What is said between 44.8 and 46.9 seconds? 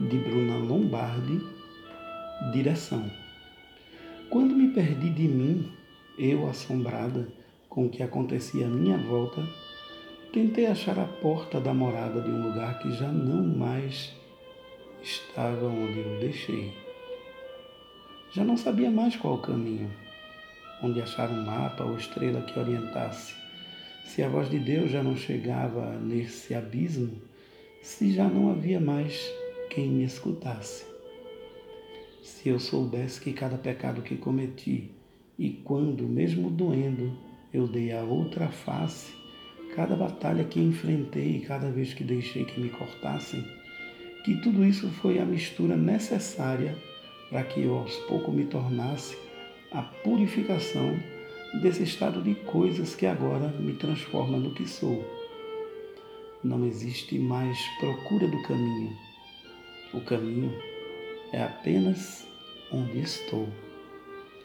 foi a mistura necessária